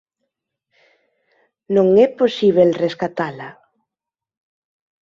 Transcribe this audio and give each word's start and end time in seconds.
Non 1.75 1.87
é 2.05 2.07
posíbel 2.19 2.69
rescatala; 2.85 3.49